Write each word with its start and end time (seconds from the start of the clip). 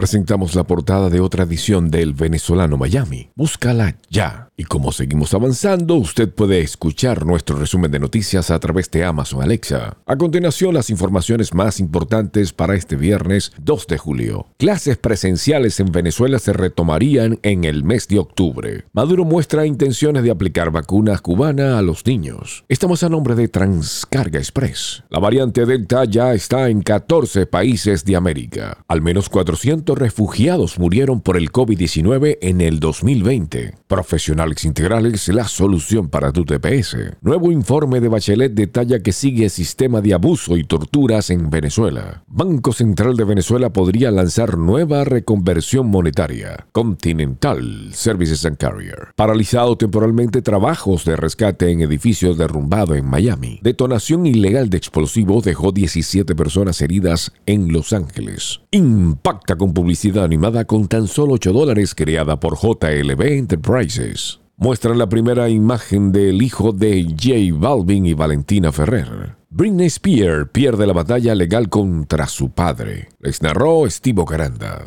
presentamos 0.00 0.54
la 0.54 0.64
portada 0.64 1.10
de 1.10 1.20
otra 1.20 1.44
edición 1.44 1.90
del 1.90 2.14
Venezolano 2.14 2.78
Miami. 2.78 3.28
Búscala 3.36 3.98
ya. 4.08 4.48
Y 4.56 4.64
como 4.64 4.92
seguimos 4.92 5.34
avanzando, 5.34 5.96
usted 5.96 6.32
puede 6.32 6.60
escuchar 6.60 7.26
nuestro 7.26 7.58
resumen 7.58 7.90
de 7.90 7.98
noticias 7.98 8.50
a 8.50 8.58
través 8.58 8.90
de 8.90 9.04
Amazon 9.04 9.42
Alexa. 9.42 9.98
A 10.06 10.16
continuación, 10.16 10.72
las 10.72 10.88
informaciones 10.88 11.52
más 11.52 11.80
importantes 11.80 12.54
para 12.54 12.76
este 12.76 12.96
viernes 12.96 13.52
2 13.58 13.86
de 13.88 13.98
julio. 13.98 14.46
Clases 14.56 14.96
presenciales 14.96 15.78
en 15.80 15.92
Venezuela 15.92 16.38
se 16.38 16.54
retomarían 16.54 17.38
en 17.42 17.64
el 17.64 17.84
mes 17.84 18.08
de 18.08 18.20
octubre. 18.20 18.84
Maduro 18.94 19.26
muestra 19.26 19.66
intenciones 19.66 20.22
de 20.22 20.30
aplicar 20.30 20.70
vacunas 20.70 21.20
cubanas 21.20 21.74
a 21.74 21.82
los 21.82 22.06
niños. 22.06 22.64
Estamos 22.70 23.02
a 23.02 23.10
nombre 23.10 23.34
de 23.34 23.48
Transcarga 23.48 24.38
Express. 24.38 25.04
La 25.10 25.18
variante 25.18 25.66
Delta 25.66 26.06
ya 26.06 26.32
está 26.32 26.70
en 26.70 26.80
14 26.80 27.44
países 27.44 28.06
de 28.06 28.16
América. 28.16 28.82
Al 28.88 29.02
menos 29.02 29.28
400 29.28 29.89
refugiados 29.94 30.78
murieron 30.78 31.20
por 31.20 31.36
el 31.36 31.50
COVID-19 31.50 32.38
en 32.40 32.60
el 32.60 32.78
2020. 32.80 33.74
Profesional 33.86 34.54
Integrales, 34.64 35.28
la 35.28 35.46
solución 35.46 36.08
para 36.08 36.32
tu 36.32 36.44
TPS. 36.44 36.96
Nuevo 37.22 37.52
informe 37.52 38.00
de 38.00 38.08
Bachelet 38.08 38.52
detalla 38.52 39.00
que 39.00 39.12
sigue 39.12 39.48
sistema 39.48 40.00
de 40.00 40.14
abuso 40.14 40.56
y 40.56 40.64
torturas 40.64 41.30
en 41.30 41.50
Venezuela. 41.50 42.24
Banco 42.26 42.72
Central 42.72 43.16
de 43.16 43.24
Venezuela 43.24 43.72
podría 43.72 44.10
lanzar 44.10 44.58
nueva 44.58 45.04
reconversión 45.04 45.88
monetaria. 45.88 46.66
Continental 46.72 47.90
Services 47.92 48.44
and 48.44 48.56
Carrier. 48.56 49.12
Paralizado 49.16 49.76
temporalmente 49.76 50.42
trabajos 50.42 51.04
de 51.04 51.16
rescate 51.16 51.70
en 51.70 51.80
edificio 51.80 52.34
derrumbado 52.34 52.94
en 52.94 53.06
Miami. 53.06 53.60
Detonación 53.62 54.26
ilegal 54.26 54.70
de 54.70 54.78
explosivos 54.78 55.44
dejó 55.44 55.72
17 55.72 56.34
personas 56.34 56.80
heridas 56.82 57.32
en 57.46 57.72
Los 57.72 57.92
Ángeles. 57.92 58.60
Impacta 58.70 59.56
con 59.56 59.72
publicidad 59.80 60.24
animada 60.24 60.66
con 60.66 60.88
tan 60.88 61.08
solo 61.08 61.34
8 61.34 61.54
dólares 61.54 61.94
creada 61.94 62.38
por 62.38 62.58
JLB 62.58 63.22
Enterprises 63.22 64.38
muestran 64.58 64.98
la 64.98 65.08
primera 65.08 65.48
imagen 65.48 66.12
del 66.12 66.42
hijo 66.42 66.72
de 66.72 67.02
J 67.02 67.58
Balvin 67.58 68.04
y 68.04 68.12
Valentina 68.12 68.70
Ferrer. 68.72 69.36
Britney 69.48 69.86
Spears 69.86 70.50
pierde 70.52 70.86
la 70.86 70.92
batalla 70.92 71.34
legal 71.34 71.70
contra 71.70 72.26
su 72.26 72.50
padre. 72.50 73.08
Les 73.20 73.40
narró 73.40 73.88
Steve 73.88 74.22
Caranda. 74.26 74.86